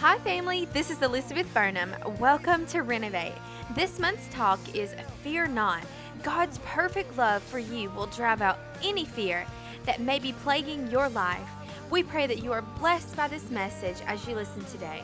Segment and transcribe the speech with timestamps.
[0.00, 0.66] Hi, family.
[0.74, 1.96] This is Elizabeth Burnham.
[2.20, 3.32] Welcome to Renovate.
[3.74, 5.82] This month's talk is Fear Not.
[6.22, 9.46] God's perfect love for you will drive out any fear
[9.86, 11.48] that may be plaguing your life.
[11.90, 15.02] We pray that you are blessed by this message as you listen today.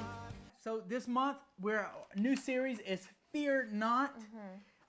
[0.63, 4.15] So this month, we're new series is Fear Not.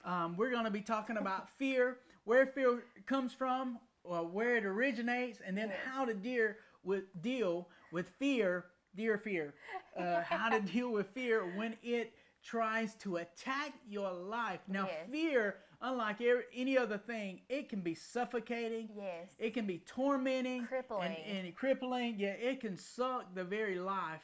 [0.03, 4.65] Um, we're going to be talking about fear, where fear comes from, or where it
[4.65, 6.49] originates, and then how to deal
[6.83, 8.65] with deal with fear,
[8.95, 9.53] dear fear,
[9.97, 12.13] uh, how to deal with fear when it
[12.43, 14.59] tries to attack your life.
[14.67, 15.09] Now, Yes.
[15.11, 16.17] fear, unlike
[16.53, 18.89] any other thing, it can be suffocating.
[18.95, 19.29] Yes.
[19.39, 21.15] It can be tormenting, Crippling.
[21.27, 22.15] and, and crippling.
[22.17, 24.21] Yeah, it can suck the very life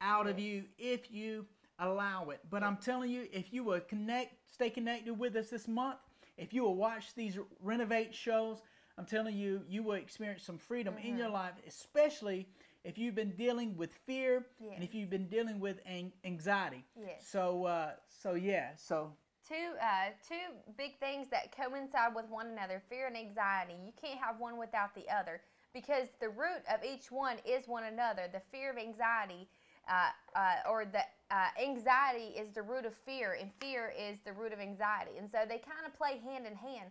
[0.00, 1.46] out of you if you
[1.78, 2.40] allow it.
[2.50, 5.98] But I'm telling you, if you will connect, stay connected with us this month,
[6.36, 8.62] if you will watch these renovate shows,
[8.98, 11.18] I'm telling you, you will experience some freedom in Mm-hmm.
[11.18, 12.48] your life, especially
[12.84, 16.84] if you've been dealing with fear and if you've been dealing with an- anxiety.
[16.98, 17.26] Yes.
[17.26, 19.12] So, uh, so yeah, so
[19.48, 23.74] Two uh, two big things that coincide with one another: fear and anxiety.
[23.84, 25.40] You can't have one without the other
[25.72, 28.28] because the root of each one is one another.
[28.32, 29.48] The fear of anxiety,
[29.88, 31.02] uh, uh, or the
[31.34, 35.28] uh, anxiety is the root of fear, and fear is the root of anxiety, and
[35.28, 36.90] so they kind of play hand in hand.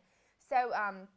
[0.50, 1.08] So, um,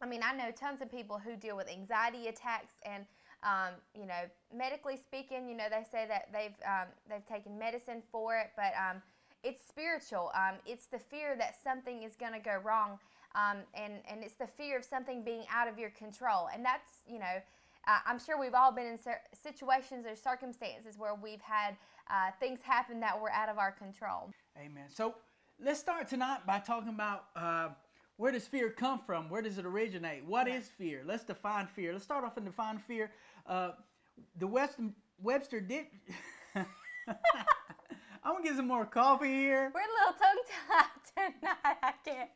[0.00, 3.04] I mean, I know tons of people who deal with anxiety attacks, and
[3.42, 8.02] um, you know, medically speaking, you know, they say that they've um, they've taken medicine
[8.12, 9.00] for it, but um,
[9.42, 10.30] it's spiritual.
[10.34, 12.98] Um, it's the fear that something is going to go wrong,
[13.34, 17.02] um, and and it's the fear of something being out of your control, and that's
[17.06, 17.40] you know.
[17.88, 18.98] Uh, I'm sure we've all been in
[19.32, 21.78] situations or circumstances where we've had
[22.10, 24.30] uh, things happen that were out of our control.
[24.58, 24.84] Amen.
[24.88, 25.14] So
[25.58, 27.68] let's start tonight by talking about uh,
[28.20, 29.30] where does fear come from?
[29.30, 30.26] Where does it originate?
[30.26, 31.02] What is fear?
[31.06, 31.94] Let's define fear.
[31.94, 33.10] Let's start off and define fear.
[33.46, 33.72] Uh,
[34.36, 35.86] the Western Webster did.
[36.54, 39.72] I'm gonna get some more coffee here.
[39.74, 42.28] We're a little tongue tied tonight, I guess.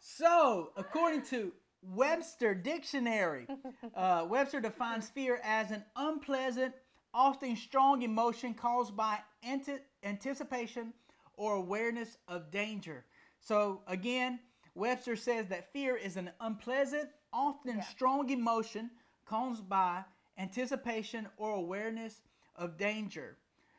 [0.00, 1.52] So, according to
[1.82, 3.46] Webster Dictionary,
[3.94, 6.74] uh, Webster defines fear as an unpleasant,
[7.12, 10.92] often strong emotion caused by ante- anticipation
[11.36, 13.04] or awareness of danger.
[13.40, 14.40] So, again,
[14.74, 18.90] Webster says that fear is an unpleasant, often strong emotion
[19.26, 20.04] caused by
[20.38, 22.22] anticipation or awareness
[22.56, 23.36] of danger.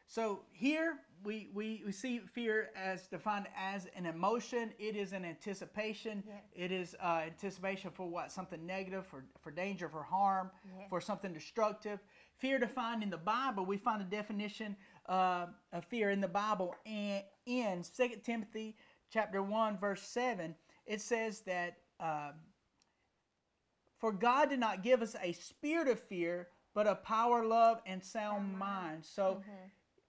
[0.08, 4.72] So here we, we, we see fear as defined as an emotion.
[4.78, 6.24] It is an anticipation.
[6.54, 8.32] It is uh, anticipation for what?
[8.32, 10.52] Something negative, for, for danger, for harm,
[10.90, 12.00] for something destructive.
[12.38, 14.76] Fear defined in the Bible, we find the definition
[15.08, 18.76] uh, of fear in the Bible And in 2 Timothy
[19.12, 20.54] chapter 1, verse 7.
[20.86, 22.32] It says that uh,
[24.06, 28.04] for God did not give us a spirit of fear, but of power, love, and
[28.04, 29.04] sound mind.
[29.04, 29.42] So,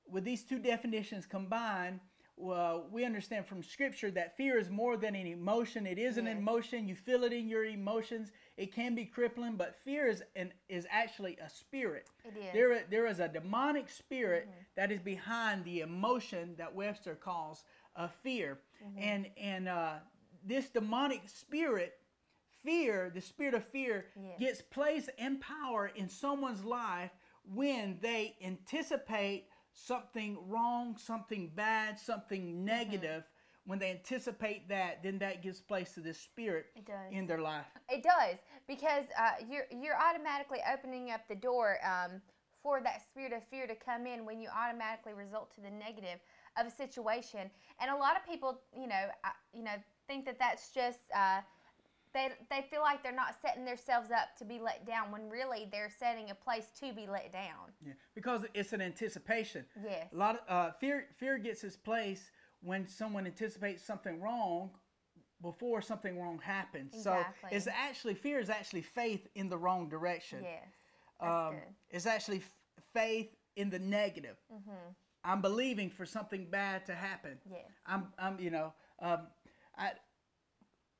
[0.06, 2.00] with these two definitions combined,
[2.36, 5.86] well, we understand from Scripture that fear is more than an emotion.
[5.86, 6.86] It is an emotion.
[6.86, 8.32] You feel it in your emotions.
[8.58, 12.06] It can be crippling, but fear is an, is actually a spirit.
[12.22, 12.52] It is.
[12.52, 14.46] There, there is a demonic spirit
[14.76, 17.64] that is behind the emotion that Webster calls
[17.94, 18.58] a fear,
[18.98, 19.94] and and uh,
[20.44, 21.94] this demonic spirit
[22.66, 24.38] fear, the spirit of fear, Yes.
[24.38, 27.12] gets place and power in someone's life
[27.44, 33.25] when they anticipate something wrong, something bad, something negative.
[33.66, 36.66] When they anticipate that, then that gives place to this spirit
[37.10, 37.66] in their life.
[37.88, 38.37] It does
[38.69, 42.21] because uh, you're you're automatically opening up the door um,
[42.62, 46.21] for that spirit of fear to come in when you automatically result to the negative
[46.59, 47.50] of a situation.
[47.81, 49.75] And a lot of people, you know, uh, you know,
[50.09, 51.41] think that that's just uh,
[52.16, 55.69] they they feel like they're not setting themselves up to be let down when really
[55.71, 57.72] they're setting a place to be let down.
[57.84, 59.65] Yeah, because it's an anticipation.
[59.84, 60.09] Yes.
[60.12, 61.06] A lot of uh, fear.
[61.19, 62.31] Fear gets its place
[62.62, 64.71] when someone anticipates something wrong
[65.43, 66.94] before something wrong happens.
[66.94, 67.50] Exactly.
[67.50, 70.41] So it's actually fear is actually faith in the wrong direction.
[70.43, 70.65] Yes.
[71.21, 71.75] That's um, good.
[71.91, 72.55] It's actually f-
[72.94, 74.37] faith in the negative.
[74.52, 74.93] Mm-hmm.
[75.25, 77.38] I'm believing for something bad to happen.
[77.50, 77.70] Yes.
[77.85, 79.26] I'm, I'm, you know, um,
[79.76, 79.90] I,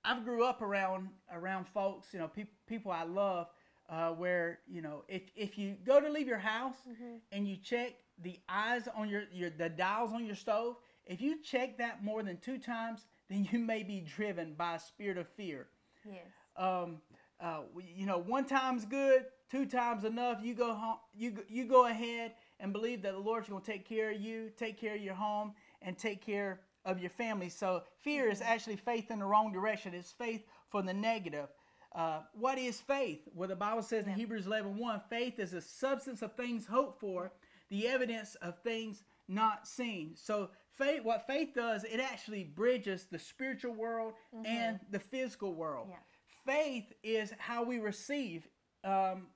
[0.07, 3.49] I've grew up around around folks, you know, peop people I love,
[3.91, 7.17] uh, where you know, if if you go to leave your house Mm-hmm.
[7.33, 10.77] and you check the eyes on your your the dials on your stove,
[11.07, 14.81] if you check that more than two times, then you may be driven by a
[14.81, 15.69] spirit of fear.
[16.05, 16.23] Yes.
[16.57, 16.99] Um,
[17.41, 17.61] uh,
[17.97, 20.39] you know, one time's good, two times enough.
[20.43, 23.73] You go home, you go- you go ahead and believe that the Lord's going to
[23.73, 25.53] take care of you, take care of your home,
[25.83, 27.51] and take care of your family.
[27.51, 29.93] So fear is actually faith in the wrong direction.
[29.93, 31.49] It's faith for the negative.
[31.95, 33.21] Uh, what is faith?
[33.35, 37.01] Well, the Bible says in Hebrews 11 1, faith is a substance of things hoped
[37.01, 37.33] for,
[37.69, 40.15] the evidence of things not seen.
[40.15, 44.13] So, faith, what faith does, it actually bridges the spiritual world
[44.45, 45.89] and the physical world.
[45.91, 45.97] Yeah.
[46.45, 48.47] Faith is how we receive
[48.85, 49.27] um,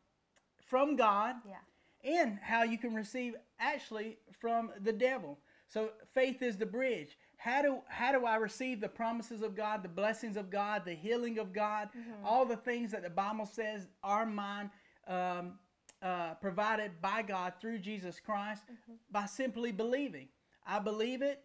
[0.68, 2.12] from God Yeah.
[2.22, 5.38] and how you can receive actually from the devil.
[5.66, 7.16] So faith is the bridge.
[7.40, 10.92] How do how do I receive the promises of God, the blessings of God, the
[10.92, 11.88] healing of God,
[12.22, 14.70] all the things that the Bible says are mine,
[15.08, 15.54] um,
[16.02, 18.64] uh, provided by God through Jesus Christ
[19.10, 20.28] by simply believing.
[20.66, 21.42] I believe it,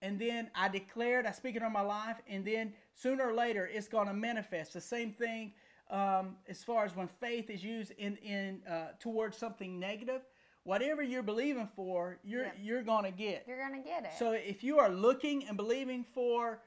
[0.00, 3.34] and then I declare it, I speak it on my life, and then sooner or
[3.34, 4.72] later it's going to manifest.
[4.72, 5.52] The same thing
[5.90, 10.22] um, as far as when faith is used in in uh, towards something negative.
[10.66, 12.52] Whatever you're believing for, you're Yeah.
[12.60, 13.44] you're going to get.
[13.46, 14.10] You're gonna get it.
[14.18, 16.60] So if you are looking and believing for,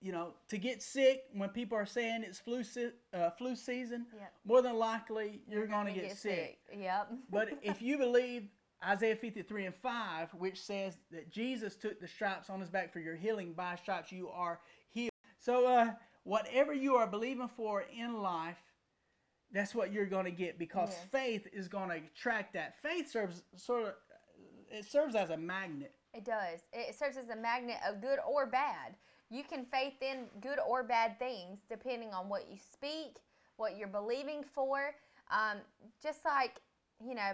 [0.00, 4.06] you know, to get sick when people are saying it's flu se- uh, flu season,
[4.12, 4.32] Yep.
[4.44, 6.58] more than likely you're, going to gonna get, sick.
[6.76, 7.12] Yep.
[7.30, 8.48] But if you believe
[8.84, 12.98] Isaiah 53 and 5, which says that Jesus took the stripes on his back for
[12.98, 15.12] your healing, by stripes you are healed.
[15.38, 15.94] So, uh,
[16.24, 18.60] whatever you are believing for in life,
[19.52, 22.74] that's what you're going to get because faith is going to attract that.
[22.82, 23.92] Faith serves sort of,
[24.70, 25.94] it serves as a magnet.
[26.14, 26.60] It does.
[26.72, 28.96] It serves as a magnet of good or bad.
[29.30, 33.16] You can faith in good or bad things depending on what you speak,
[33.56, 34.94] what you're believing for.
[35.30, 35.58] Um,
[36.02, 36.60] just like,
[37.04, 37.32] you know,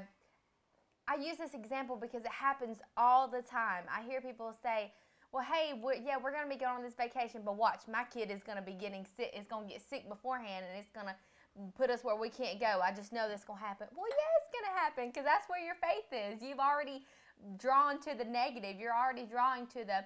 [1.07, 3.85] I use this example because it happens all the time.
[3.93, 4.93] I hear people say,
[5.33, 8.05] well, hey, we're, yeah, we're going to be going on this vacation, but watch, my
[8.05, 10.93] kid is going to be getting sick, is going to get sick beforehand, and it's
[10.93, 11.15] going to
[11.77, 12.81] put us where we can't go.
[12.83, 13.87] I just know this is going to happen.
[13.95, 16.43] Well, yeah, it's going to happen because that's where your faith is.
[16.43, 17.05] You've already
[17.59, 18.79] drawn to the negative.
[18.79, 20.05] You're already drawing to the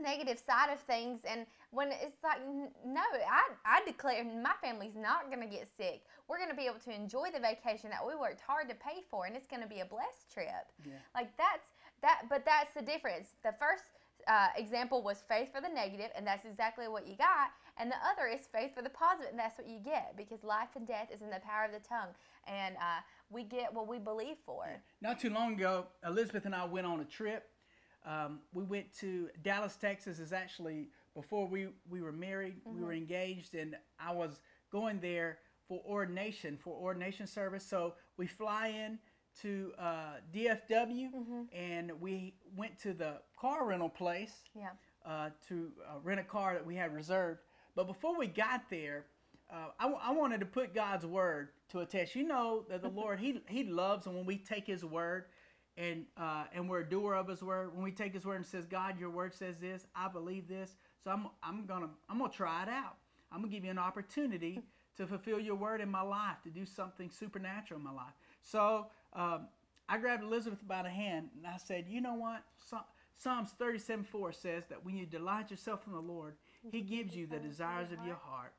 [0.00, 2.38] negative side of things and when it's like
[2.86, 6.64] no i, I declare my family's not going to get sick we're going to be
[6.64, 9.60] able to enjoy the vacation that we worked hard to pay for and it's going
[9.60, 10.94] to be a blessed trip Yeah.
[11.14, 11.68] like that's
[12.00, 13.84] that but that's the difference the first
[14.28, 17.96] uh, example was faith for the negative and that's exactly what you got and the
[17.96, 21.08] other is faith for the positive and that's what you get because life and death
[21.12, 22.14] is in the power of the tongue
[22.46, 24.66] and uh, we get what we believe for
[25.00, 27.44] Not too long ago, Elizabeth and I went on a trip.
[28.04, 30.18] Um, we went to Dallas, Texas.
[30.18, 32.56] Is actually before we we were married.
[32.64, 34.40] We were engaged, and I was
[34.72, 37.64] going there for ordination for ordination service.
[37.64, 38.98] So we fly in
[39.42, 44.70] to uh, DFW, and we went to the car rental place yeah
[45.06, 47.40] uh, to uh, rent a car that we had reserved.
[47.74, 49.06] But before we got there,
[49.52, 52.14] uh, I, wanted to put God's word to a test.
[52.14, 55.26] You know that the Lord He He loves and when we take His word
[55.76, 57.74] and uh, and we're a doer of His word.
[57.74, 59.86] When we take His word and says, God, Your word says this.
[59.94, 60.76] I believe this.
[61.04, 62.96] So I'm I'm gonna I'm gonna try it out.
[63.30, 64.62] I'm gonna give you an opportunity
[64.96, 68.14] to fulfill Your word in my life, to do something supernatural in my life.
[68.42, 69.48] So um,
[69.88, 72.42] I grabbed Elizabeth by the hand and I said, You know what?
[72.58, 72.84] Psa-
[73.18, 76.34] Psalms 37 4 says that when you delight yourself in the Lord,
[76.70, 78.52] He gives you the desires of your heart.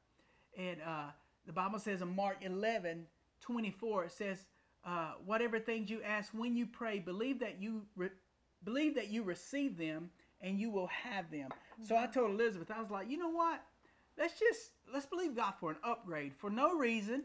[0.57, 1.11] And uh,
[1.45, 3.05] the Bible says in Mark 11
[3.41, 4.45] 24, it says,
[4.85, 8.09] uh, Whatever things you ask when you pray, believe that you re-
[8.63, 10.09] believe that you receive them
[10.41, 11.50] and you will have them.
[11.81, 13.61] So I told Elizabeth, I was like, you know what?
[14.17, 17.23] Let's just let's believe God for an upgrade for no reason,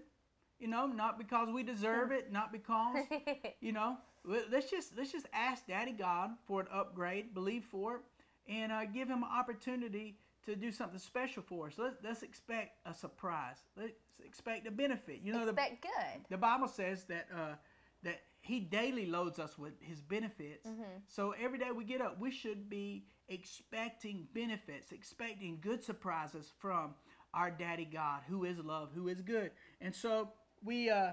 [0.58, 2.96] you know, not because we deserve it, not because
[3.60, 7.96] you know let- let's just let's just ask daddy god for an upgrade believe for
[7.96, 8.00] it
[8.48, 10.16] and uh, give him an opportunity
[10.48, 11.74] to do something special for us.
[11.76, 13.58] Let's, let's expect a surprise.
[13.76, 13.92] Let's
[14.24, 15.20] expect a benefit.
[15.22, 16.22] You know the, good.
[16.30, 17.54] the bible says that uh,
[18.02, 20.66] that he daily loads us with his benefits.
[21.06, 26.94] So every day we get up we should be expecting benefits expecting good surprises from
[27.34, 29.50] our daddy god who is love who is good.
[29.82, 30.30] And so
[30.64, 31.10] we uh,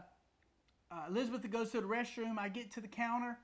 [0.91, 2.37] uh, Elizabeth goes to the restroom.
[2.39, 3.37] I get to the counter,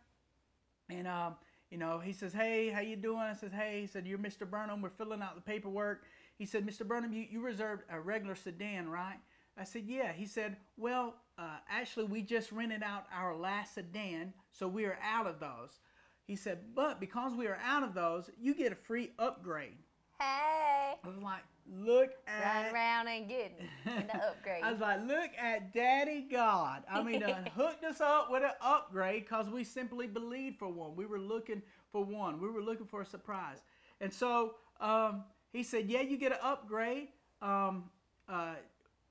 [0.90, 1.36] and um,
[1.72, 4.48] you know he says, "Hey, how you doing?" I says, "Hey." He said, "You're Mr.
[4.48, 4.82] Burnham.
[4.82, 6.04] We're filling out the paperwork."
[6.38, 6.86] He said, "Mr.
[6.86, 9.18] Burnham, you, you reserved a regular sedan, right?"
[9.58, 14.34] I said, "Yeah." He said, "Well, uh, actually, we just rented out our last sedan,
[14.52, 15.80] so we are out of those."
[16.28, 19.78] He said, "But because we are out of those, you get a free upgrade."
[20.20, 25.06] hey I was like, "Look run at." around and get the upgrade I was like,
[25.08, 26.84] look at Daddy God.
[26.90, 30.96] I mean, uh, hooked us up with an upgrade because we simply believed for one.
[30.96, 32.42] We were looking for one.
[32.42, 33.58] We were looking for a surprise.
[34.00, 37.10] And so um, he said, yeah, you get an upgrade.
[37.42, 37.86] Um,
[38.28, 38.56] uh,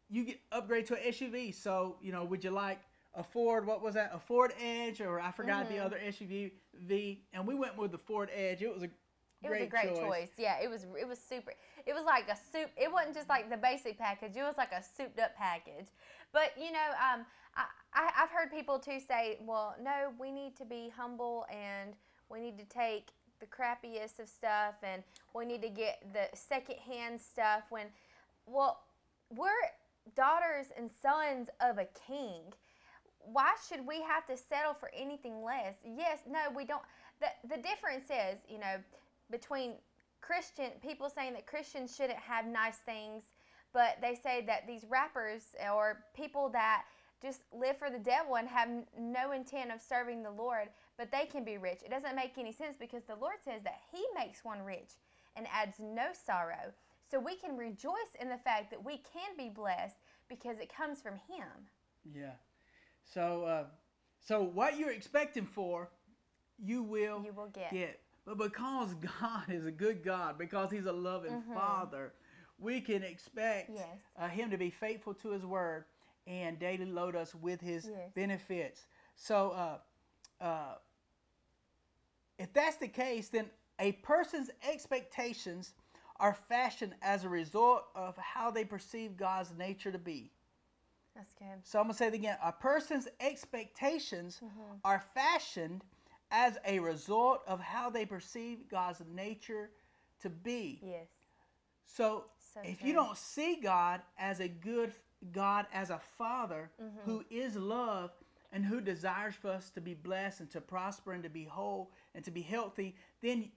[0.09, 1.54] you get upgrade to an SUV.
[1.54, 2.80] So, you know, would you like
[3.14, 4.11] a Ford, what was that?
[4.14, 6.52] A Ford Edge, or I forgot the other SUV.
[6.87, 8.62] V, and we went with the Ford Edge.
[8.62, 8.92] It was a It
[9.42, 9.99] was a Great great choice.
[9.99, 10.30] choice.
[10.38, 10.87] Yeah, it was.
[10.99, 11.52] It was super.
[11.90, 12.70] It was like a soup.
[12.76, 14.37] It wasn't just like the basic package.
[14.37, 15.88] It was like a souped up package.
[16.32, 20.56] But you know, um, I, I I've heard people too say, well, no, we need
[20.59, 21.94] to be humble and
[22.28, 23.09] we need to take
[23.40, 25.02] the crappiest of stuff and
[25.35, 27.62] we need to get the secondhand stuff.
[27.70, 27.87] When,
[28.47, 28.82] well,
[29.28, 29.50] we're
[30.14, 32.52] daughters and sons of a king
[33.23, 35.75] why should we have to settle for anything less?
[35.85, 36.80] Yes, no, we don't.
[37.20, 38.76] The, the difference is, you know,
[39.30, 39.75] between
[40.20, 43.24] Christian people saying that Christians shouldn't have nice things,
[43.72, 46.84] but they say that these rappers or people that
[47.22, 51.26] just live for the devil and have no intent of serving the Lord, but they
[51.26, 51.80] can be rich.
[51.84, 54.92] It doesn't make any sense because the Lord says that He makes one rich
[55.36, 56.72] and adds no sorrow.
[57.10, 59.96] So we can rejoice in the fact that we can be blessed
[60.28, 61.48] because it comes from Him.
[62.14, 62.32] Yeah.
[63.04, 63.64] So, uh,
[64.20, 65.90] so what you're expecting for,
[66.58, 67.72] you will You will get.
[67.72, 68.00] get.
[68.26, 72.12] But because God is a good God, because He's a loving Father,
[72.58, 73.86] we can expect Yes.
[74.18, 75.84] uh, Him to be faithful to His word
[76.26, 78.10] and daily load us with His Yes.
[78.14, 78.86] benefits.
[79.16, 80.74] So, uh, uh,
[82.38, 83.46] if that's the case, then
[83.78, 85.74] a person's expectations
[86.18, 90.30] are fashioned as a result of how they perceive God's nature to be.
[91.14, 91.46] That's good.
[91.64, 92.36] So I'm gonna say it again.
[92.42, 94.76] A person's expectations Mm-hmm.
[94.84, 95.82] are fashioned
[96.30, 99.70] as a result of how they perceive God's nature
[100.20, 100.80] to be.
[100.82, 101.08] Yes.
[101.87, 102.88] So, So if true.
[102.88, 104.92] you don't see God as a good
[105.32, 107.10] God, as a Father Mm-hmm.
[107.10, 108.10] who is love
[108.52, 111.90] and who desires for us to be blessed and to prosper and to be whole
[112.14, 113.50] and to be healthy, then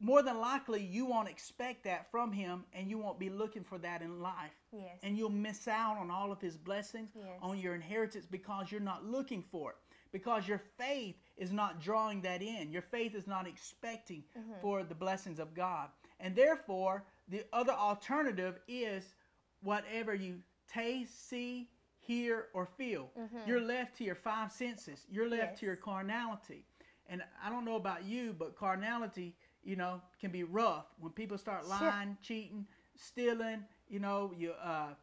[0.00, 3.78] more than likely you won't expect that from Him and you won't be looking for
[3.78, 4.98] that in life Yes.
[5.02, 7.38] and you'll miss out on all of his blessings Yes.
[7.42, 9.76] on your inheritance because you're not looking for it
[10.12, 12.70] because your faith is not drawing that in.
[12.72, 14.60] Your faith is not expecting Mm-hmm.
[14.60, 15.88] for the blessings of god.
[16.20, 19.14] And therefore the other alternative is
[19.62, 20.40] whatever you
[20.72, 23.10] taste see hear or feel.
[23.46, 25.06] You're left to your five senses.
[25.10, 25.66] You're left to Mm-hmm.
[25.66, 26.64] Your carnality.
[27.06, 30.86] And i don't know about you but carnality you know can be rough.
[30.98, 31.70] When people start Sure.
[31.80, 34.94] lying cheating stealing you know you uh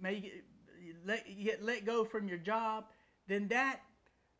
[0.00, 0.44] may get,
[1.04, 2.84] let you get let go from your job
[3.28, 3.80] then that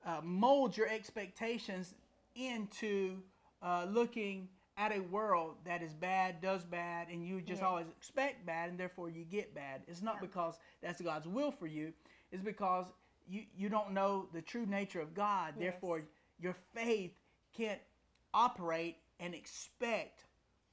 [0.06, 1.94] uh, molds your expectations
[2.34, 3.18] into
[3.62, 4.48] uh, looking
[4.78, 7.68] at a world that is bad does bad and you just Yeah.
[7.68, 10.20] always expect bad and therefore you get bad it's not Yeah.
[10.22, 11.92] because that's god's will for you
[12.30, 12.86] it's because
[13.26, 15.62] you you don't know the true nature of god Yes.
[15.72, 16.02] therefore
[16.38, 17.12] your faith
[17.54, 17.80] can't
[18.34, 20.26] operate and expect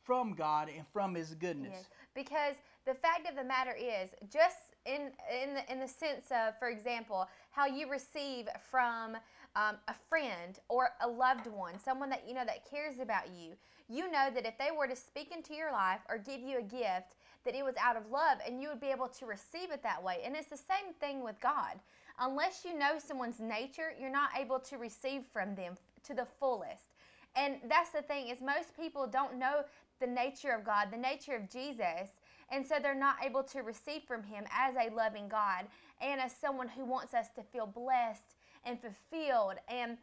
[0.04, 1.90] from god and from his goodness Yes.
[2.14, 5.12] Because the fact of the matter is, just in
[5.44, 9.16] in the, in the sense of, for example, how you receive from
[9.56, 13.54] um, a friend or a loved one, someone that you know that cares about you,
[13.90, 16.64] you know that if they were to speak into your life or give you a
[16.64, 19.84] gift, that it was out of love, and you would be able to receive it
[19.84, 20.22] that way.
[20.26, 21.80] And it's the same thing with God.
[22.20, 25.76] Unless you know someone's nature, you're not able to receive from them
[26.08, 26.94] to the fullest.
[27.36, 29.64] And that's the thing is most people don't know
[30.00, 32.10] the nature of God, the nature of Jesus,
[32.54, 35.66] and so they're not able to receive from him as a loving God
[36.00, 39.98] and as someone who wants us to feel blessed and fulfilled and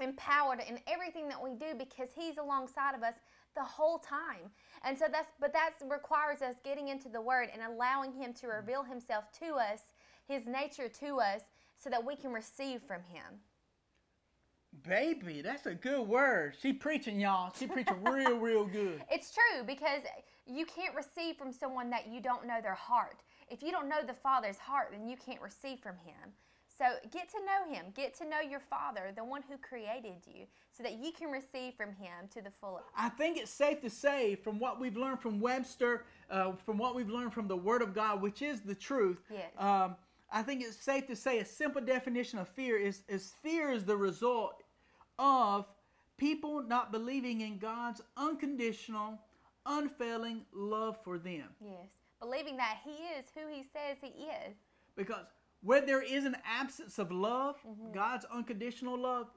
[0.00, 3.14] empowered in everything that we do because he's alongside of us
[3.56, 4.50] the whole time.
[4.84, 8.46] And so that's but that requires us getting into the word and allowing him to
[8.46, 9.80] reveal himself to us,
[10.28, 11.42] his nature to us
[11.76, 13.40] so that we can receive from him.
[14.86, 16.54] Baby, that's a good word.
[16.62, 17.52] She preaching, y'all.
[17.58, 19.02] She preaching real, real good.
[19.10, 20.02] It's true because
[20.50, 23.20] you can't receive from someone that you don't know their heart.
[23.48, 26.32] If you don't know the Father's heart, then you can't receive from Him.
[26.78, 27.86] So get to know Him.
[27.94, 31.74] Get to know your Father, the one who created you, so that you can receive
[31.74, 32.86] from Him to the fullest.
[32.96, 36.94] I think it's safe to say, from what we've learned from Webster, uh, from what
[36.94, 39.50] we've learned from the Word of God, which is the truth, Yes.
[39.58, 39.96] um,
[40.32, 43.84] I think it's safe to say a simple definition of fear is, is fear is
[43.84, 44.62] the result
[45.18, 45.66] of
[46.16, 49.18] people not believing in God's unconditional,
[49.78, 51.44] unfailing love for them.
[51.60, 51.88] Yes.
[52.20, 54.54] Believing that He is who He says He is.
[54.96, 55.24] Because
[55.62, 57.56] where there is an absence of love,
[57.92, 59.28] God's unconditional love,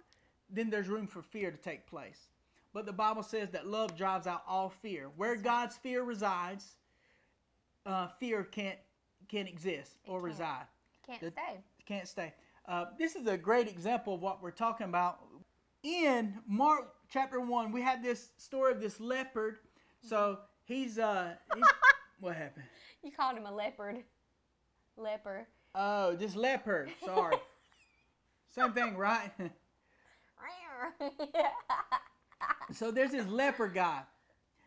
[0.50, 2.28] then there's room for fear to take place.
[2.74, 5.10] But the Bible says that love drives out all fear.
[5.16, 6.75] Where God's fear resides,
[7.86, 8.80] uh, fear can't
[9.30, 10.24] can't exist or can't.
[10.24, 10.66] reside.
[11.06, 11.63] Can't The- stay.
[11.86, 12.34] Can't stay.
[12.68, 15.20] Uh, this is a great example of what we're talking about.
[15.84, 19.60] In Mark chapter one, we have this story of this leopard.
[20.07, 21.63] So he's uh, he's,
[22.19, 22.65] what happened?
[23.03, 24.03] You called him a leopard.
[24.98, 25.48] Leper.
[25.75, 26.89] Oh, just leopard.
[27.03, 27.38] Sorry.
[28.48, 29.31] Same thing, right?
[32.72, 34.01] So there's this leper guy.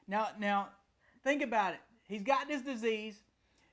[0.06, 0.68] Now, now,
[1.24, 1.80] think about it.
[2.08, 3.20] He's got this disease.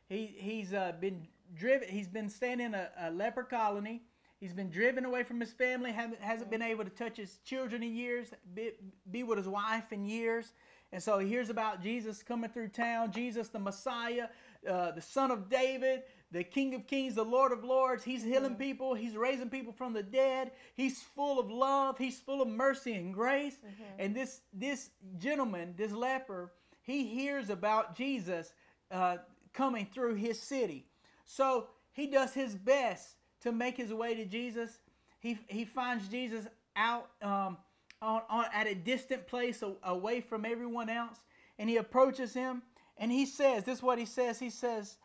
[0.07, 1.87] He he's uh, been driven.
[1.89, 4.01] He's been staying in a, a leper colony.
[4.39, 5.91] He's been driven away from his family.
[5.91, 8.27] Hasn't, hasn't been able to touch his children in years.
[8.53, 8.71] Be,
[9.09, 10.51] be with his wife in years.
[10.93, 13.11] And so he hears about Jesus coming through town.
[13.11, 14.27] Jesus, the Messiah,
[14.69, 18.03] uh, the Son of David, the King of Kings, the Lord of Lords.
[18.03, 18.93] He's healing people.
[18.93, 20.51] He's raising people from the dead.
[20.75, 21.97] He's full of love.
[21.97, 23.55] He's full of mercy and grace.
[23.97, 28.53] And this this gentleman, this leper, he hears about Jesus
[28.91, 29.17] uh,
[29.51, 30.85] coming through his city.
[31.25, 34.77] So he does his best to make his way to Jesus.
[35.19, 36.45] He he finds Jesus
[36.75, 37.57] out um,
[38.03, 41.17] on, on at a distant place a- away from everyone else,
[41.57, 42.61] and he approaches him
[42.97, 44.97] and he says, "This is what he says." He says.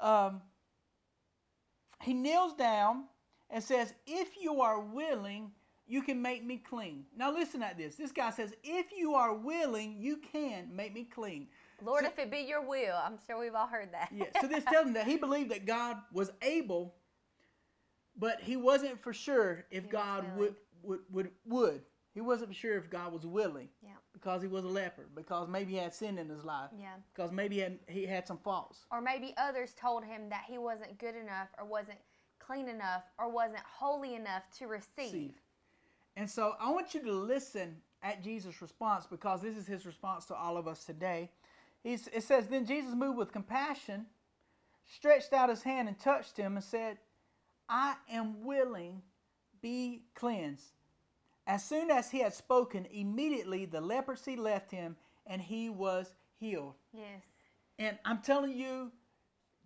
[0.00, 0.42] Um,
[2.02, 3.04] he kneels down
[3.50, 5.50] and says, If you are willing,
[5.86, 7.04] you can make me clean.
[7.16, 7.96] Now, listen at this.
[7.96, 11.48] This guy says, If you are willing, you can make me clean.
[11.82, 14.10] Lord, So- if it be your will, I'm sure we've all heard that.
[14.14, 16.94] Yeah, so this tells him that he believed that God was able,
[18.16, 21.82] but he wasn't for sure if was God would, would, would, would.
[22.16, 23.90] He wasn't sure if God was willing Yeah.
[24.14, 26.94] because he was a leper, because maybe he had sin in his life, Yeah.
[27.12, 28.86] because maybe he had, he had some faults.
[28.90, 31.98] Or maybe others told him that he wasn't good enough or wasn't
[32.38, 35.12] clean enough or wasn't holy enough to receive.
[35.12, 35.34] receive.
[36.16, 40.24] And so I want you to listen at Jesus' response because this is his response
[40.26, 41.30] to all of us today.
[41.82, 44.06] He's, it says, Then Jesus moved with compassion,
[44.86, 46.96] stretched out his hand and touched him and said,
[47.68, 49.02] I am willing,
[49.60, 50.72] be cleansed.
[51.46, 56.74] As soon as he had spoken, immediately the leprosy left him and he was healed.
[56.92, 57.22] Yes.
[57.78, 58.90] And I'm telling you,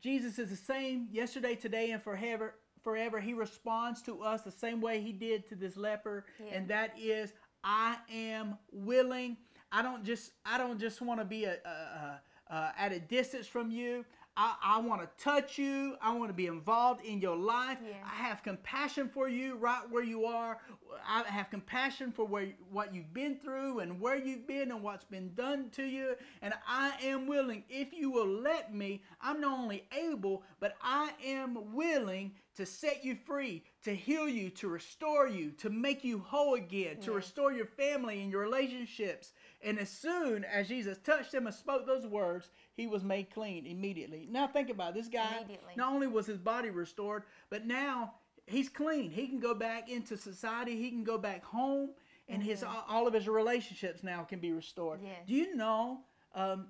[0.03, 2.55] Jesus is the same yesterday, today, and forever.
[2.83, 6.55] Forever, He responds to us the same way He did to this leper, Yeah.
[6.57, 9.37] and that is, I am willing.
[9.71, 12.21] I don't just, I don't just want to be a, a, a,
[12.55, 14.05] a, at a distance from you.
[14.37, 15.97] I, I want to touch you.
[16.01, 17.79] I want to be involved in your life.
[17.85, 17.97] Yeah.
[18.05, 20.59] I have compassion for you right where you are.
[21.07, 25.05] I have compassion for where what you've been through and where you've been and what's
[25.05, 26.14] been done to you.
[26.43, 31.11] And I am willing, if you will let me, I'm not only able, but I
[31.25, 36.19] am willing to set you free, to heal you, to restore you, to make you
[36.19, 39.33] whole again, to restore your family and your relationships.
[39.62, 43.66] And as soon as Jesus touched him and spoke those words, he was made clean
[43.66, 44.27] immediately.
[44.31, 44.94] Now think about it.
[44.94, 45.44] this guy.
[45.77, 48.14] Not only was his body restored, but now
[48.46, 49.11] he's clean.
[49.11, 50.77] He can go back into society.
[50.77, 51.90] He can go back home,
[52.29, 55.01] and his all of his relationships now can be restored.
[55.03, 55.18] Yes.
[55.27, 56.01] Do you know?
[56.35, 56.68] Um,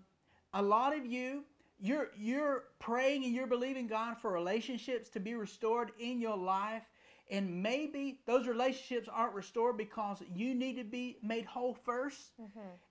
[0.53, 1.45] a lot of you,
[1.81, 6.83] you're you're praying and you're believing God for relationships to be restored in your life.
[7.31, 12.31] And maybe those relationships aren't restored because you need to be made whole 1st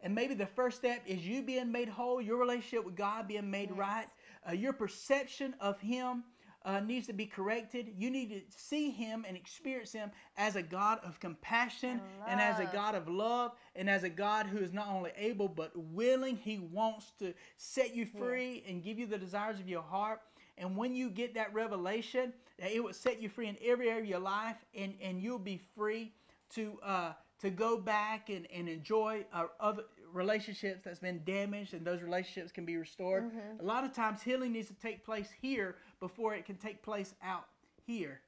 [0.02, 3.50] And maybe the first step is you being made whole, your relationship with God being
[3.52, 3.78] made Yes.
[3.78, 4.08] right.
[4.48, 6.24] Uh, your perception of Him
[6.66, 7.94] uh, needs to be corrected.
[7.98, 12.42] You need to see Him and experience Him as a God of compassion and, And
[12.42, 12.66] as a.
[12.72, 16.36] God of love and as a God who is not only able but willing.
[16.38, 20.22] He wants to set you free and give you the desires of your heart.
[20.60, 24.02] And when you get that revelation, that it will set you free in every area
[24.02, 26.12] of your life, and, and you'll be free
[26.56, 31.86] to uh, to go back and, and enjoy uh, other relationships that's been damaged, and
[31.86, 33.32] those relationships can be restored.
[33.62, 37.14] A lot of times, healing needs to take place here before it can take place
[37.24, 37.46] out
[37.88, 38.20] here.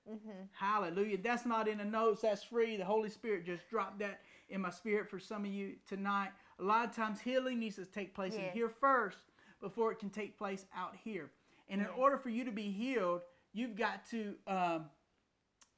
[0.54, 1.18] Hallelujah.
[1.22, 2.22] That's not in the notes.
[2.22, 2.78] That's free.
[2.78, 6.30] The Holy Spirit just dropped that in my spirit for some of you tonight.
[6.60, 9.18] A lot of times, healing needs to take place in here first
[9.60, 11.30] before it can take place out here.
[11.72, 13.22] And in order for you to be healed,
[13.54, 14.86] you've got to um,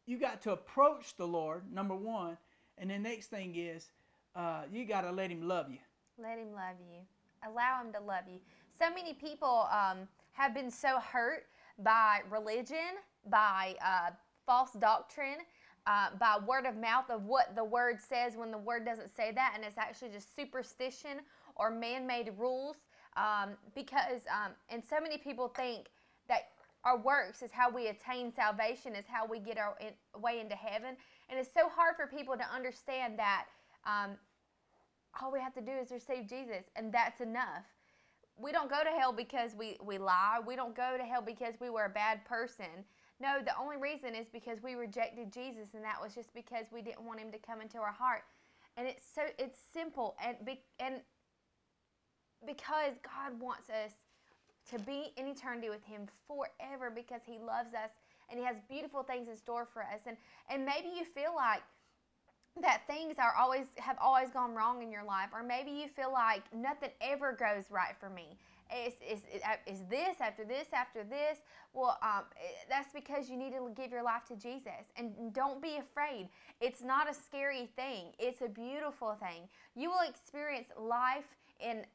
[0.05, 1.71] you got to approach the Lord.
[1.71, 2.37] Number one,
[2.77, 3.89] and the next thing is
[4.35, 5.77] uh, you got to let Him love you.
[6.17, 6.99] Let him love you.
[7.49, 8.39] Allow him to love you.
[8.77, 11.47] So many people um, have been so hurt
[11.79, 12.97] by religion,
[13.29, 14.11] by uh,
[14.45, 15.37] false doctrine,
[15.87, 19.31] uh, by word of mouth of what the word says when the word doesn't say
[19.31, 21.19] that, and it's actually just superstition
[21.55, 22.77] or man-made rules.
[23.15, 25.87] Um, because um, and so many people think
[26.27, 26.49] that
[26.83, 30.55] our works is how we attain salvation, is how we get our in, way into
[30.55, 30.95] heaven,
[31.29, 33.45] and it's so hard for people to understand that.
[33.85, 34.17] Um,
[35.21, 37.65] all we have to do is receive Jesus, and that's enough.
[38.37, 40.39] We don't go to hell because we, we lie.
[40.45, 42.83] We don't go to hell because we were a bad person.
[43.21, 46.81] No, the only reason is because we rejected Jesus, and that was just because we
[46.81, 48.23] didn't want him to come into our heart.
[48.75, 50.95] And it's so it's simple, and be, and
[52.45, 53.91] because God wants us
[54.71, 57.91] to be in eternity with him forever because he loves us
[58.29, 60.01] and he has beautiful things in store for us.
[60.05, 60.17] And
[60.49, 61.61] and maybe you feel like
[62.61, 66.11] that things are always have always gone wrong in your life, or maybe you feel
[66.11, 68.37] like nothing ever goes right for me.
[68.87, 69.19] Is, is,
[69.67, 71.39] is this after this after this?
[71.73, 72.23] Well, um,
[72.69, 74.85] that's because you need to give your life to Jesus.
[74.97, 76.29] And don't be afraid.
[76.59, 79.43] It's not a scary thing, it's a beautiful thing.
[79.75, 81.25] You will experience life
[81.59, 81.85] in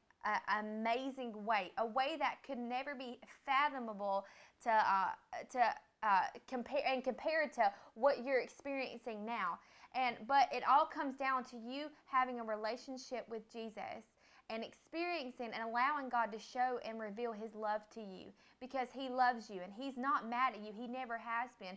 [0.61, 4.27] amazing way, a way that could never be fathomable
[4.65, 5.11] to, uh,
[5.51, 5.61] to
[6.03, 9.59] uh, compare and compared to what you're experiencing now.
[9.95, 14.05] And but it all comes down to you having a relationship with Jesus
[14.51, 18.27] and experiencing and allowing God to show and reveal His love to you
[18.61, 20.73] because He loves you and He's not mad at you.
[20.77, 21.77] He never has been.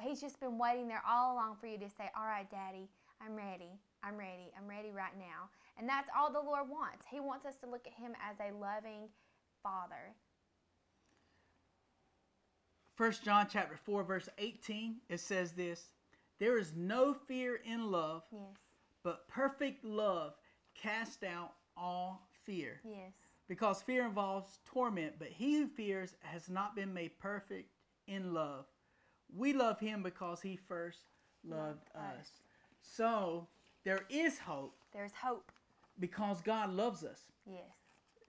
[0.00, 2.88] He's just been waiting there all along for you to say, All right, Daddy,
[3.24, 3.78] I'm ready.
[4.02, 4.50] I'm ready.
[4.58, 5.48] I'm ready right now.
[5.78, 7.06] And that's all the Lord wants.
[7.10, 9.08] He wants us to look at Him as a loving
[9.62, 10.14] Father.
[12.96, 15.86] 1 John chapter 4 verse 18 it says this
[16.38, 18.42] there is no fear in love yes.
[19.02, 20.34] but perfect love
[20.74, 22.80] casts out all fear.
[22.84, 23.12] Yes.
[23.48, 27.70] Because fear involves torment but he who fears has not been made perfect
[28.06, 28.66] in love.
[29.34, 31.00] We love him because he first
[31.44, 32.20] loved, loved us.
[32.20, 32.30] us.
[32.82, 33.48] So
[33.84, 34.76] there is hope.
[34.92, 35.50] There's hope
[35.98, 37.62] because God loves us yes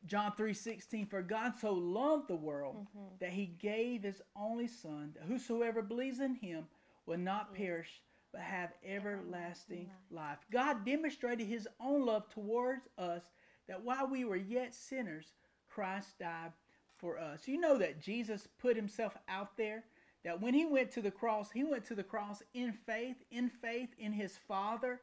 [0.06, 3.16] John 3:16 for God so loved the world mm-hmm.
[3.20, 6.66] that he gave his only son that whosoever believes in him
[7.06, 7.58] will not yes.
[7.58, 10.40] perish but have everlasting life.
[10.52, 13.22] God demonstrated his own love towards us
[13.68, 15.34] that while we were yet sinners
[15.70, 16.52] Christ died
[16.98, 17.48] for us.
[17.48, 19.84] You know that Jesus put himself out there
[20.24, 23.50] that when he went to the cross, he went to the cross in faith, in
[23.50, 25.00] faith in his Father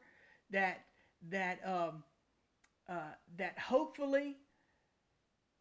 [0.49, 0.85] that
[1.29, 2.03] that um,
[2.91, 4.35] uh, that hopefully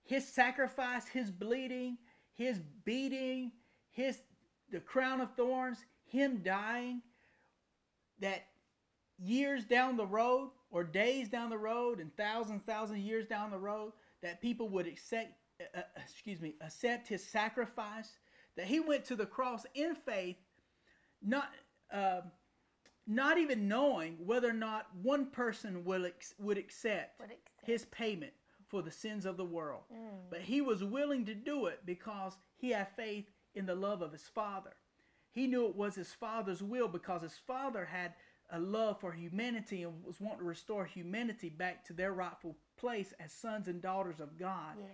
[0.02, 1.96] his sacrifice, his bleeding,
[2.34, 3.52] his beating,
[3.90, 4.18] his
[4.72, 7.02] the crown of thorns, him dying,
[8.18, 8.46] that
[9.16, 13.52] years down the road or days down the road and thousands, thousands of years down
[13.52, 18.18] the road, that people would accept, uh, uh, excuse me, accept his sacrifice,
[18.56, 20.36] that he went to the cross in faith,
[21.22, 21.50] not,
[21.92, 22.22] uh,
[23.06, 27.84] not even knowing whether or not one person will ex- would accept, would accept his
[27.86, 28.32] payment
[28.68, 29.82] for the sins of the world.
[29.92, 30.30] Mm.
[30.30, 34.12] But he was willing to do it because he had faith in the love of
[34.12, 34.72] his father.
[35.32, 38.14] He knew it was his father's will because his father had
[38.52, 43.12] a love for humanity and was wanting to restore humanity back to their rightful place
[43.20, 44.76] as sons and daughters of God.
[44.78, 44.88] Yes.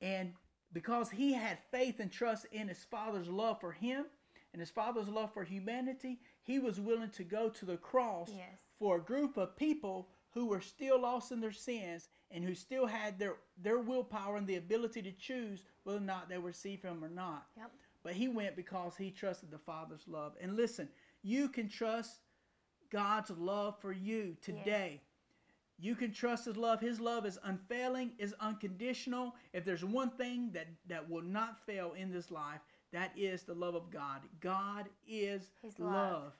[0.00, 0.32] And
[0.72, 4.04] because he had faith and trust in his father's love for him
[4.52, 8.46] and his father's love for humanity, he was willing to go to the cross yes.
[8.78, 12.86] for a group of people who were still lost in their sins and who still
[12.86, 17.02] had their, their willpower and the ability to choose whether or not they receive him
[17.02, 17.46] or not.
[17.56, 17.70] Yep.
[18.02, 20.32] But he went because he trusted the Father's love.
[20.40, 20.88] And listen,
[21.22, 22.20] you can trust
[22.90, 25.00] God's love for you today.
[25.00, 25.00] Yes.
[25.78, 26.80] You can trust his love.
[26.80, 29.34] His love is unfailing, is unconditional.
[29.52, 32.60] If there's one thing that, that will not fail in this life,
[32.94, 34.20] that is the love of God.
[34.40, 35.92] God is his love.
[35.92, 36.32] love.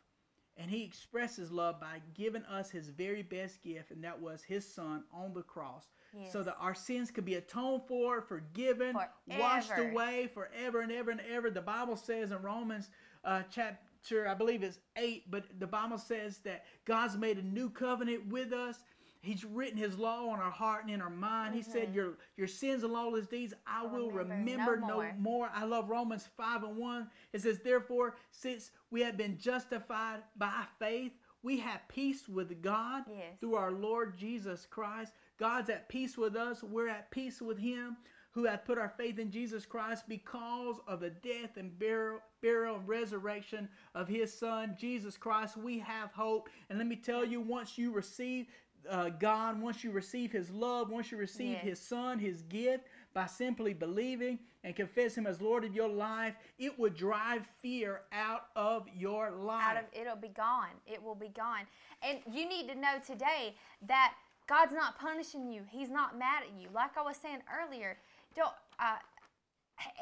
[0.56, 4.64] And he expresses love by giving us his very best gift, and that was his
[4.64, 5.88] son on the cross.
[6.16, 6.32] Yes.
[6.32, 9.42] So that our sins could be atoned for, forgiven, forever.
[9.42, 11.50] washed away forever and ever and ever.
[11.50, 12.88] The Bible says in Romans
[13.24, 17.68] uh, chapter, I believe it's 8, but the Bible says that God's made a new
[17.68, 18.78] covenant with us
[19.24, 21.50] He's written his law on our heart and in our mind.
[21.50, 21.56] Mm-hmm.
[21.56, 21.94] He said, mm-hmm.
[21.94, 25.04] Your your sins and lawless deeds I will remember, remember no, more.
[25.04, 25.50] no, more.
[25.54, 27.10] I love Romans 5 and 1.
[27.32, 33.04] It says, Therefore, since we have been justified by faith, we have peace with God
[33.08, 33.38] yes.
[33.40, 35.12] through our Lord Jesus Christ.
[35.38, 36.62] God's at peace with us.
[36.62, 37.96] We're at peace with Him
[38.34, 42.76] who hath put our faith in Jesus Christ because of the death and burial, burial
[42.76, 45.56] and resurrection of his son, Jesus Christ.
[45.56, 46.48] We have hope.
[46.68, 48.46] And let me tell you, once you receive
[48.88, 51.64] uh, God, once you receive His love, once you receive yes.
[51.64, 56.34] His Son, His gift, by simply believing and confess Him as Lord of your life,
[56.58, 59.64] it would drive fear out of your life.
[59.64, 60.70] Out of it'll be gone.
[60.86, 61.66] It will be gone.
[62.02, 63.54] And you need to know today
[63.86, 64.14] that
[64.46, 65.62] God's not punishing you.
[65.70, 66.68] He's not mad at you.
[66.74, 67.98] Like I was saying earlier,
[68.34, 68.52] don't.
[68.78, 68.96] Uh,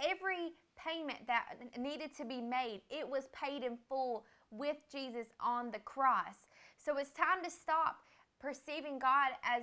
[0.09, 5.71] every payment that needed to be made, it was paid in full with Jesus on
[5.71, 6.49] the cross.
[6.77, 7.97] So it's time to stop
[8.43, 9.63] perceiving God as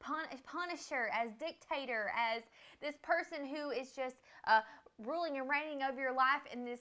[0.00, 2.42] pun- punisher, as dictator, as
[2.82, 4.60] this person who is just uh,
[4.98, 6.80] ruling and reigning over your life in this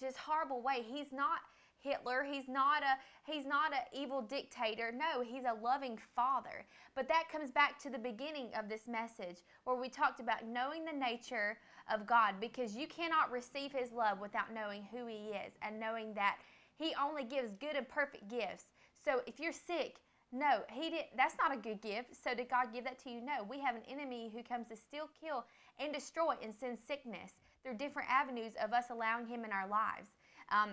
[0.00, 0.84] just horrible way.
[0.86, 1.38] He's not
[1.82, 2.24] Hitler.
[2.28, 4.92] He's not a he's not an evil dictator.
[4.92, 6.64] No, he's a loving father.
[6.94, 10.84] But that comes back to the beginning of this message where we talked about knowing
[10.84, 11.58] the nature
[11.92, 16.14] of God because you cannot receive his love without knowing who he is and knowing
[16.14, 16.38] that
[16.76, 18.66] he only gives good and perfect gifts.
[19.04, 19.96] So if you're sick,
[20.32, 21.16] no, he didn't.
[21.16, 22.16] That's not a good gift.
[22.24, 23.20] So did God give that to you?
[23.20, 23.44] No.
[23.48, 25.44] We have an enemy who comes to steal, kill,
[25.78, 27.32] and destroy, and send sickness.
[27.66, 30.08] Are different avenues of us allowing him in our lives.
[30.50, 30.70] Um,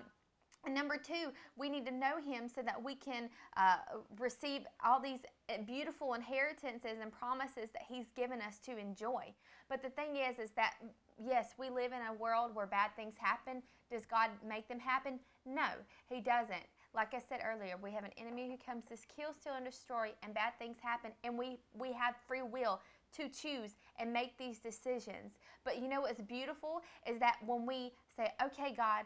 [0.65, 3.77] and number two, we need to know Him so that we can uh,
[4.19, 9.33] receive all these uh, beautiful inheritances and promises that He's given us to enjoy.
[9.69, 10.73] But the thing is, is that
[11.17, 13.63] yes, we live in a world where bad things happen.
[13.89, 15.19] Does God make them happen?
[15.45, 15.69] No,
[16.09, 16.67] He doesn't.
[16.95, 20.11] Like I said earlier, we have an enemy who comes to kill, steal, and destroy,
[20.23, 22.81] and bad things happen, and we we have free will
[23.17, 25.33] to choose and make these decisions.
[25.63, 29.05] But you know what's beautiful is that when we say, "Okay, God,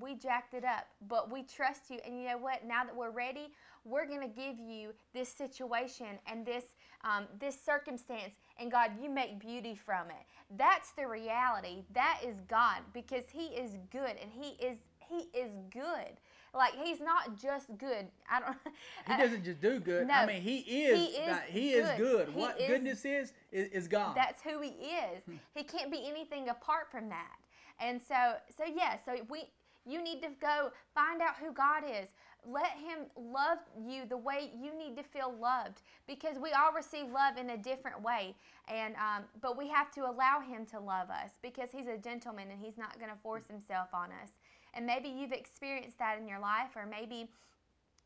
[0.00, 1.98] we jacked it up, but we trust you.
[2.04, 2.64] And you know what?
[2.66, 3.52] Now that we're ready,
[3.84, 6.64] we're going to give you this situation and this
[7.04, 10.24] um, this circumstance, and God, you make beauty from it.
[10.56, 11.82] That's the reality.
[11.92, 16.20] That is God because He is good, and He is He is good.
[16.54, 18.06] Like He's not just good.
[18.30, 18.56] I don't.
[19.08, 20.06] He doesn't just do good.
[20.06, 20.98] No, I mean, He is.
[20.98, 21.42] He is God.
[21.48, 21.98] He is good.
[21.98, 22.28] good.
[22.28, 24.16] He what is- goodness is, is is God.
[24.16, 25.22] That's who He is.
[25.54, 27.36] he can't be anything apart from that.
[27.80, 28.96] And so, so yeah.
[29.04, 29.44] So we
[29.84, 32.08] you need to go find out who God is.
[32.46, 37.06] Let Him love you the way you need to feel loved because we all receive
[37.06, 38.34] love in a different way.
[38.68, 42.48] And um, but we have to allow Him to love us because He's a gentleman
[42.50, 44.30] and He's not going to force Himself on us.
[44.74, 47.28] And maybe you've experienced that in your life, or maybe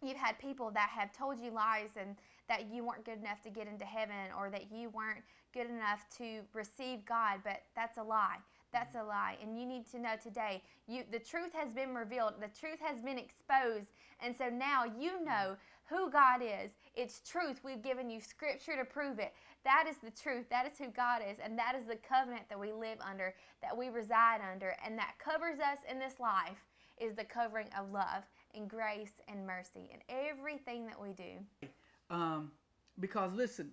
[0.03, 2.17] you've had people that have told you lies and
[2.49, 6.07] that you weren't good enough to get into heaven or that you weren't good enough
[6.19, 8.39] to receive God, but that's a lie.
[8.73, 9.37] That's a lie.
[9.43, 13.01] And you need to know today, you the truth has been revealed, the truth has
[13.01, 13.89] been exposed,
[14.21, 15.57] and so now you know
[15.89, 16.73] who God is.
[16.95, 17.61] It's truth.
[17.65, 19.33] We've given you scripture to prove it.
[19.67, 20.47] That is the truth.
[20.49, 23.77] That is who God is, and that is the covenant that we live under, that
[23.77, 26.65] we reside under, and that covers us in this life
[26.99, 28.23] is the covering of love
[28.55, 31.69] and grace and mercy in everything that we do.
[32.11, 32.53] um,
[33.01, 33.73] because listen,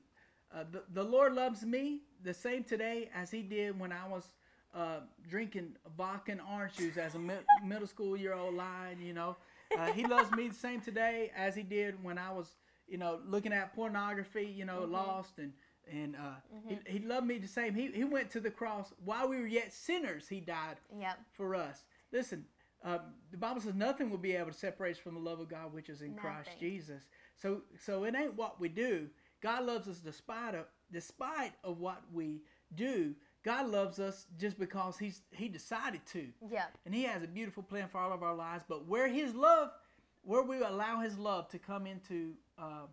[0.51, 4.33] uh, the, the Lord loves me the same today as He did when I was
[4.73, 8.99] uh, drinking vodka and orange juice as a mi- middle school year old lying.
[8.99, 9.35] You know,
[9.77, 12.47] uh, He loves me the same today as He did when I was,
[12.87, 14.45] you know, looking at pornography.
[14.45, 15.53] You know, lost and
[15.91, 16.35] and uh,
[16.67, 17.73] he, he loved me the same.
[17.75, 20.27] He he went to the cross while we were yet sinners.
[20.27, 21.19] He died Yep.
[21.31, 21.83] for us.
[22.11, 22.45] Listen,
[22.83, 22.99] um,
[23.31, 25.73] the Bible says nothing will be able to separate us from the love of God
[25.73, 27.03] which is in Christ Jesus.
[27.35, 29.09] So so it ain't what we do.
[29.41, 32.41] God loves us despite of despite of what we
[32.75, 33.13] do.
[33.43, 36.27] God loves us just because he's he decided to.
[36.49, 36.65] Yeah.
[36.85, 39.71] And he has a beautiful plan for all of our lives, but where his love
[40.25, 42.85] where we allow his love to come into uh,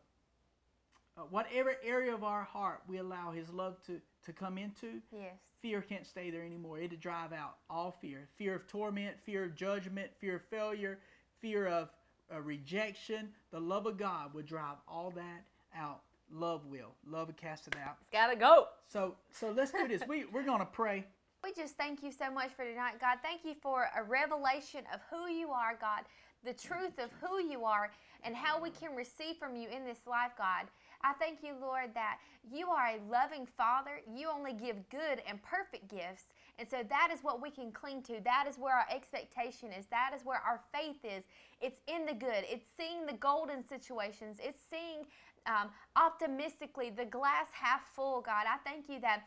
[1.16, 5.34] uh, whatever area of our heart we allow his love to, to come into, Yes.
[5.60, 6.78] fear can't stay there anymore.
[6.78, 10.98] It'll drive out all fear fear of torment, fear of judgment, fear of failure,
[11.40, 11.88] fear of
[12.32, 13.28] uh, rejection.
[13.50, 15.44] The love of God will drive all that
[15.76, 16.00] out.
[16.32, 16.94] Love will.
[17.06, 17.96] Love will cast it out.
[18.02, 18.68] It's gotta go.
[18.88, 20.02] So so let's do this.
[20.08, 21.04] We, we're going to pray.
[21.42, 23.18] We just thank you so much for tonight, God.
[23.22, 26.02] Thank you for a revelation of who you are, God,
[26.44, 27.90] the truth of who you are,
[28.24, 30.66] and how we can receive from you in this life, God.
[31.02, 32.18] I thank you, Lord, that
[32.52, 34.00] you are a loving Father.
[34.12, 36.24] You only give good and perfect gifts.
[36.58, 38.20] And so that is what we can cling to.
[38.22, 39.86] That is where our expectation is.
[39.86, 41.24] That is where our faith is.
[41.60, 42.44] It's in the good.
[42.44, 44.38] It's seeing the golden situations.
[44.42, 45.06] It's seeing
[45.46, 48.44] um, optimistically the glass half full, God.
[48.46, 49.22] I thank you that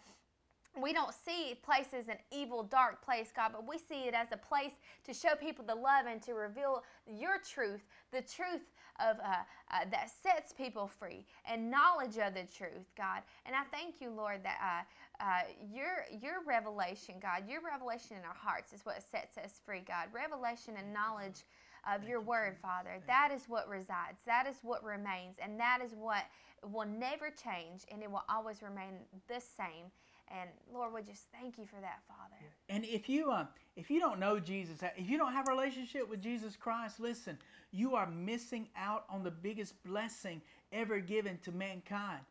[0.82, 4.28] we don't see place as an evil, dark place, God, but we see it as
[4.32, 4.72] a place
[5.06, 7.82] to show people the love and to reveal your truth,
[8.12, 8.62] the truth
[9.00, 13.22] of uh, uh, that sets people free, and knowledge of the truth, God.
[13.46, 15.42] And I thank you, Lord, that uh, uh,
[15.74, 20.08] your your revelation, God, your revelation in our hearts is what sets us free, God.
[20.14, 21.44] Revelation and knowledge
[21.92, 23.02] of your word, Father.
[23.08, 24.20] That is what resides.
[24.26, 26.24] That is what remains, and that is what
[26.72, 29.92] will never change, and it will always remain the same.
[30.30, 32.42] And Lord, we just thank you for that, Father.
[32.70, 36.10] And if you uh, if you don't know Jesus, if you don't have a relationship
[36.10, 37.38] with Jesus Christ, listen,
[37.72, 42.22] you are missing out on the biggest blessing ever given to mankind.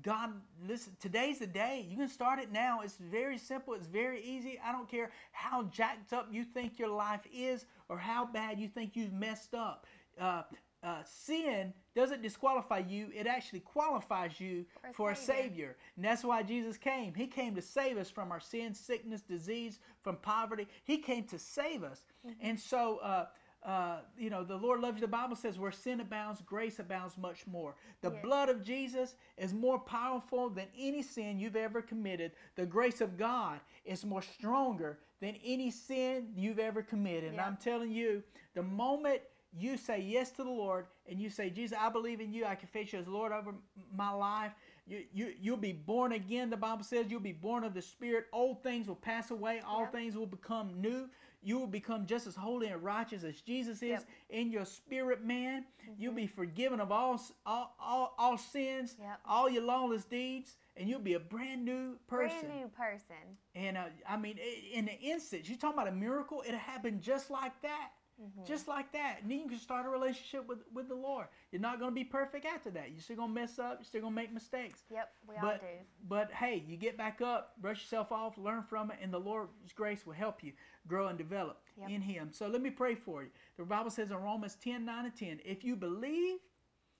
[0.00, 0.30] God,
[0.66, 1.84] listen, today's the day.
[1.88, 2.80] You can start it now.
[2.80, 3.74] It's very simple.
[3.74, 4.58] It's very easy.
[4.64, 8.68] I don't care how jacked up you think your life is or how bad you
[8.68, 9.86] think you've messed up.
[10.18, 10.42] Uh,
[10.82, 15.42] uh, sin doesn't disqualify you, it actually qualifies you For a for a Savior.
[15.42, 15.76] Savior.
[15.96, 17.14] And that's why Jesus came.
[17.14, 20.66] He came to save us from our sin, sickness, disease, from poverty.
[20.84, 22.04] He came to save us.
[22.40, 23.26] And so, uh,
[23.64, 25.02] uh, you know, the Lord loves you.
[25.02, 27.76] The Bible says, where sin abounds, grace abounds much more.
[28.00, 28.22] The Yes.
[28.22, 32.32] blood of Jesus is more powerful than any sin you've ever committed.
[32.56, 37.30] The grace of God is more stronger than any sin you've ever committed.
[37.30, 38.24] And I'm telling you,
[38.54, 39.22] the moment
[39.56, 42.44] you say yes to the Lord and you say, Jesus, I believe in you.
[42.44, 43.54] I confess you as Lord over
[43.94, 44.52] my life.
[44.86, 46.50] You, you, you'll be born again.
[46.50, 48.26] The Bible says you'll be born of the Spirit.
[48.32, 49.60] Old things will pass away.
[49.66, 49.92] All Yep.
[49.92, 51.08] things will become new.
[51.44, 54.00] You will become just as holy and righteous as Jesus is Yep.
[54.02, 54.34] Mm-hmm.
[54.40, 55.64] in your spirit, man.
[55.98, 59.20] You'll be forgiven of all, all, all, all sins, Yep.
[59.24, 62.48] all your lawless deeds, and you'll be a brand new person.
[62.48, 63.16] Brand new person.
[63.56, 64.38] And uh, I mean,
[64.72, 66.42] in the instance, you're talking about a miracle?
[66.46, 68.44] It happened just like that, Mm-hmm.
[68.46, 69.18] just like that.
[69.22, 71.26] And then you can start a relationship with with the Lord.
[71.50, 72.90] You're not going to be perfect after that.
[72.92, 73.76] You're still going to mess up.
[73.78, 74.82] You're still going to make mistakes.
[74.90, 75.66] Yep, we all But do.
[76.08, 79.72] but hey, you get back up, brush yourself off, learn from it, and the Lord's
[79.74, 80.52] grace will help you
[80.86, 81.88] grow and develop Yep.
[81.90, 82.28] in Him.
[82.32, 83.30] So let me pray for you.
[83.56, 86.38] The Bible says in Romans 10 9 and 10, if you believe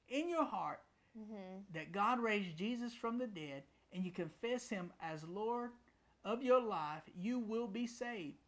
[0.09, 0.81] in your heart
[1.19, 1.59] Mm-hmm.
[1.75, 5.73] that God raised Jesus from the dead and you confess Him as Lord
[6.25, 8.39] of your life, you will be saved.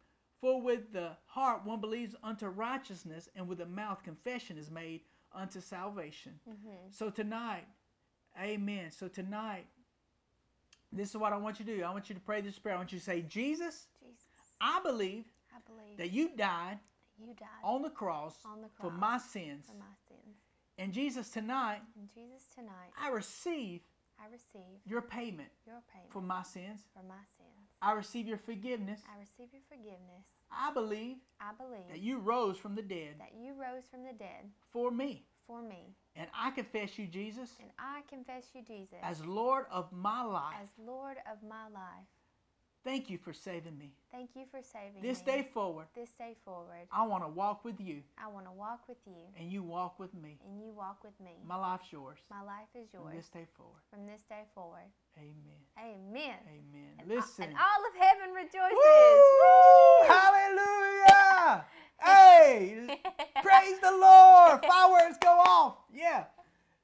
[0.45, 5.01] For with the heart one believes unto righteousness, and with the mouth confession is made
[5.33, 6.33] unto salvation.
[6.47, 6.91] Mm-hmm.
[6.91, 7.65] So tonight,
[8.39, 8.91] amen.
[8.91, 9.65] So tonight,
[10.93, 11.83] this is what I want you to do.
[11.83, 12.75] I want you to pray this prayer.
[12.75, 14.27] I want you to say, Jesus, Jesus,
[14.61, 16.77] I believe I believe that you died
[17.19, 19.65] you died on the cross, on the for my sins.
[19.65, 20.37] for my sins.
[20.77, 23.81] And Jesus, tonight, And Jesus, tonight I receive
[24.19, 26.81] I receive your payment your payment for my sins.
[26.93, 27.55] for my sins.
[27.81, 29.01] I receive your forgiveness.
[29.05, 30.25] I receive your forgiveness.
[30.51, 34.13] I believe I believe that you rose from the dead that you rose from the
[34.13, 35.25] dead for me.
[35.47, 35.93] for me.
[36.15, 40.55] And I confess you, Jesus, And I confess you, Jesus, as Lord of my life.
[40.61, 42.07] as Lord of my life.
[42.85, 43.91] Thank you for saving me.
[44.11, 45.07] Thank you for saving me.
[45.09, 45.31] This me.
[45.31, 48.87] day forward, this day forward, I want to walk with you I want to walk
[48.87, 50.37] with you and you walk with me.
[50.47, 51.31] and you walk with me.
[51.43, 52.19] My life's yours.
[52.29, 53.05] My life is yours.
[53.07, 53.81] From this day forward.
[53.89, 54.85] from this day forward.
[55.17, 55.59] Amen.
[55.79, 56.37] Amen.
[56.45, 56.91] Amen.
[56.99, 57.45] And, Listen.
[57.45, 58.77] and all of heaven rejoices.
[58.77, 60.07] Woo!
[60.07, 61.65] Hallelujah!
[62.03, 62.99] hey,
[63.41, 64.63] praise the Lord!
[64.63, 65.77] Fireworks go off.
[65.91, 66.25] Yeah.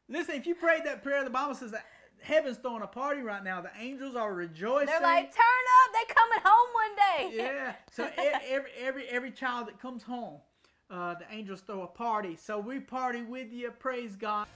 [0.10, 1.86] Listen, if you prayed that prayer, the Bible says that
[2.22, 3.62] heaven's throwing a party right now.
[3.62, 4.88] The angels are rejoicing.
[4.88, 5.94] They're like, turn up.
[5.94, 7.38] They coming home one day.
[7.38, 7.74] yeah.
[7.92, 10.40] So every every every child that comes home,
[10.90, 12.36] uh, the angels throw a party.
[12.36, 13.72] So we party with you.
[13.72, 14.48] Praise God.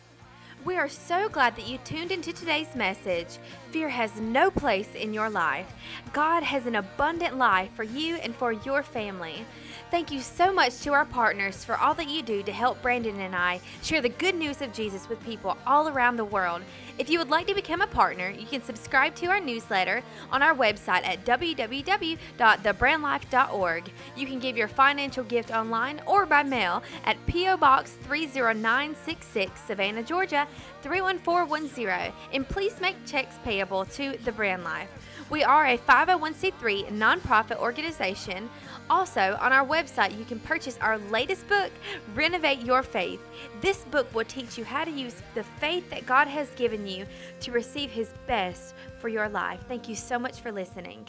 [0.63, 3.27] We are so glad that you tuned into today's message.
[3.71, 5.71] Fear has no place in your life.
[6.13, 9.45] God has an abundant life for you and for your family.
[9.91, 13.21] Thank you so much to our partners for all that you do to help Brandon
[13.21, 16.63] and I share the good news of Jesus with people all around the world.
[16.97, 20.41] If you would like to become a partner, you can subscribe to our newsletter on
[20.41, 23.83] our website at www.thebrandlife.org.
[24.17, 27.57] You can give your financial gift online or by mail at P.O.
[27.57, 30.47] Box 30966, Savannah, Georgia
[30.81, 34.89] 31410, and please make checks payable to The Brand Life.
[35.29, 38.49] We are a 501c3 nonprofit organization.
[38.89, 41.71] Also, on our website, you can purchase our latest book,
[42.13, 43.19] Renovate Your Faith.
[43.61, 47.05] This book will teach you how to use the faith that God has given you
[47.41, 49.59] to receive His best for your life.
[49.67, 51.07] Thank you so much for listening.